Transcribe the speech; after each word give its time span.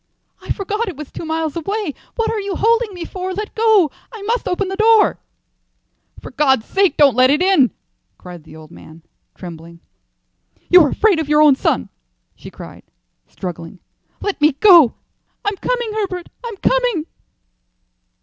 "I 0.41 0.49
forgot 0.49 0.87
it 0.87 0.97
was 0.97 1.11
two 1.11 1.25
miles 1.25 1.55
away. 1.55 1.93
What 2.15 2.31
are 2.31 2.39
you 2.39 2.55
holding 2.55 2.91
me 2.91 3.05
for? 3.05 3.35
Let 3.35 3.53
go. 3.53 3.91
I 4.11 4.23
must 4.23 4.47
open 4.47 4.67
the 4.67 4.75
door." 4.75 5.19
"For 6.19 6.31
God's 6.31 6.65
sake 6.65 6.97
don't 6.97 7.13
let 7.15 7.29
it 7.29 7.39
in," 7.39 7.69
cried 8.17 8.43
the 8.43 8.55
old 8.55 8.71
man, 8.71 9.03
trembling. 9.35 9.79
"You're 10.69 10.89
afraid 10.89 11.19
of 11.19 11.29
your 11.29 11.43
own 11.43 11.55
son," 11.55 11.89
she 12.35 12.49
cried, 12.49 12.81
struggling. 13.27 13.77
"Let 14.21 14.41
me 14.41 14.53
go. 14.53 14.95
I'm 15.45 15.55
coming, 15.57 15.93
Herbert; 15.93 16.29
I'm 16.43 16.57
coming." 16.57 17.05